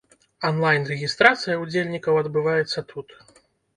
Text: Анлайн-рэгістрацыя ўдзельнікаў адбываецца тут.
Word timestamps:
Анлайн-рэгістрацыя 0.47 1.59
ўдзельнікаў 1.65 2.13
адбываецца 2.23 2.87
тут. 2.93 3.07